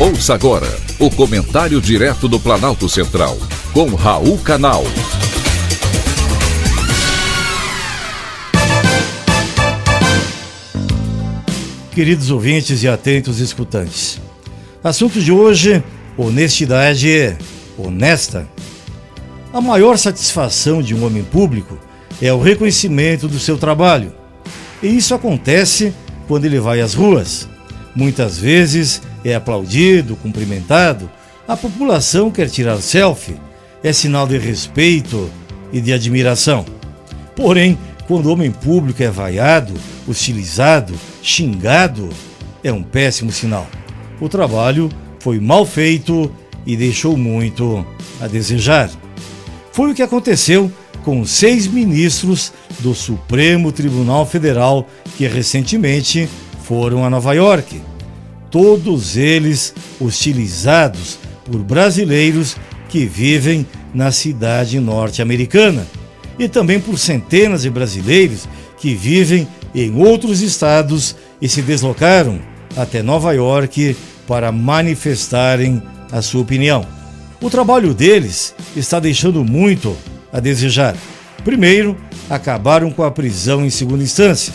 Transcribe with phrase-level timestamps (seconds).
[0.00, 0.68] Ouça agora
[1.00, 3.36] o comentário direto do Planalto Central,
[3.72, 4.84] com Raul Canal.
[11.90, 14.20] Queridos ouvintes e atentos escutantes,
[14.84, 15.82] assunto de hoje:
[16.16, 17.36] honestidade
[17.76, 18.48] honesta.
[19.52, 21.76] A maior satisfação de um homem público
[22.22, 24.12] é o reconhecimento do seu trabalho.
[24.80, 25.92] E isso acontece
[26.28, 27.48] quando ele vai às ruas.
[27.96, 31.10] Muitas vezes é aplaudido, cumprimentado,
[31.46, 33.36] a população quer tirar selfie,
[33.82, 35.30] é sinal de respeito
[35.72, 36.64] e de admiração.
[37.34, 39.74] Porém, quando o homem público é vaiado,
[40.06, 42.08] hostilizado, xingado,
[42.62, 43.66] é um péssimo sinal.
[44.20, 44.88] O trabalho
[45.20, 46.30] foi mal feito
[46.66, 47.86] e deixou muito
[48.20, 48.90] a desejar.
[49.72, 50.72] Foi o que aconteceu
[51.04, 54.86] com seis ministros do Supremo Tribunal Federal
[55.16, 56.28] que recentemente
[56.64, 57.80] foram a Nova York
[58.50, 62.56] todos eles hostilizados por brasileiros
[62.88, 65.86] que vivem na cidade norte-americana
[66.38, 72.40] e também por centenas de brasileiros que vivem em outros estados e se deslocaram
[72.76, 75.82] até Nova York para manifestarem
[76.12, 76.86] a sua opinião.
[77.40, 79.96] O trabalho deles está deixando muito
[80.32, 80.96] a desejar.
[81.44, 81.96] Primeiro,
[82.28, 84.52] acabaram com a prisão em segunda instância.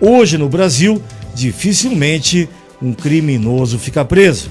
[0.00, 1.02] Hoje no Brasil,
[1.34, 2.48] dificilmente
[2.80, 4.50] um criminoso fica preso.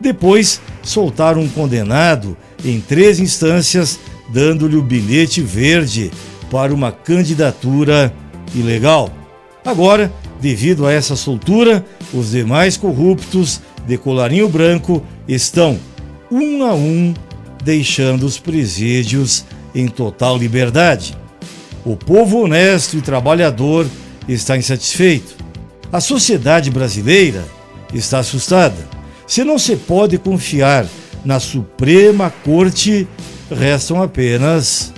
[0.00, 6.10] Depois, soltaram um condenado em três instâncias, dando-lhe o bilhete verde
[6.50, 8.12] para uma candidatura
[8.54, 9.10] ilegal.
[9.64, 15.78] Agora, devido a essa soltura, os demais corruptos de colarinho branco estão,
[16.30, 17.14] um a um,
[17.64, 19.44] deixando os presídios
[19.74, 21.16] em total liberdade.
[21.84, 23.86] O povo honesto e trabalhador
[24.28, 25.36] está insatisfeito.
[25.92, 27.44] A sociedade brasileira
[27.98, 28.76] está assustada.
[29.26, 30.86] Se não se pode confiar
[31.24, 33.06] na Suprema Corte,
[33.50, 34.92] restam apenas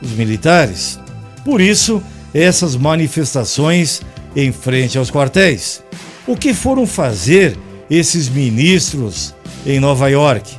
[0.00, 0.98] os militares.
[1.44, 4.02] Por isso, essas manifestações
[4.34, 5.82] em frente aos quartéis.
[6.26, 7.56] O que foram fazer
[7.88, 9.34] esses ministros
[9.64, 10.54] em Nova York?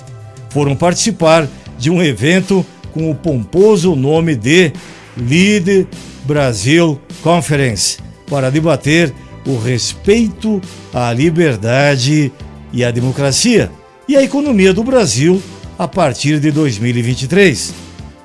[0.49, 1.47] Foram participar
[1.77, 4.71] de um evento com o pomposo nome de
[5.15, 5.87] Lead
[6.25, 7.97] Brasil Conference
[8.29, 9.13] para debater
[9.47, 10.61] o respeito
[10.93, 12.31] à liberdade
[12.73, 13.71] e à democracia
[14.07, 15.41] e à economia do Brasil
[15.79, 17.73] a partir de 2023.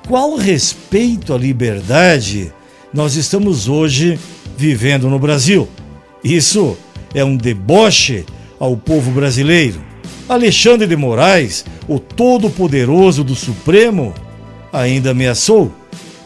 [0.05, 2.51] Qual respeito à liberdade
[2.93, 4.19] nós estamos hoje
[4.57, 5.67] vivendo no Brasil?
[6.21, 6.77] Isso
[7.15, 8.25] é um deboche
[8.59, 9.81] ao povo brasileiro.
[10.27, 14.13] Alexandre de Moraes, o todo-poderoso do Supremo,
[14.71, 15.71] ainda ameaçou.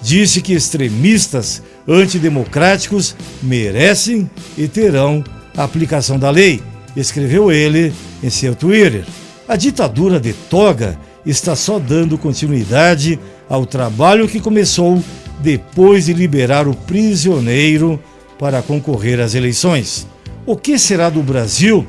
[0.08, 3.14] Disse que extremistas antidemocráticos
[3.44, 5.22] merecem e terão
[5.54, 6.64] a aplicação da lei,
[6.96, 9.04] escreveu ele em seu Twitter.
[9.50, 13.20] A ditadura de toga está só dando continuidade
[13.50, 15.04] ao trabalho que começou
[15.42, 18.02] depois de liberar o prisioneiro
[18.40, 20.08] para concorrer às eleições.
[20.46, 21.86] O que será do Brasil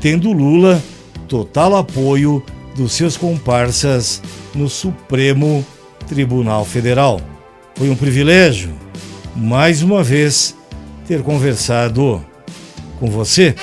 [0.00, 0.80] tendo Lula
[1.26, 2.40] total apoio
[2.76, 4.22] dos seus comparsas
[4.54, 5.66] no Supremo
[6.06, 7.20] Tribunal Federal?
[7.78, 8.74] Foi um privilégio
[9.36, 10.52] mais uma vez
[11.06, 12.20] ter conversado
[12.98, 13.54] com você.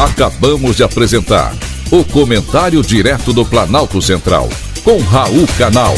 [0.00, 1.54] Acabamos de apresentar
[1.92, 4.50] o Comentário Direto do Planalto Central,
[4.82, 5.94] com Raul Canal.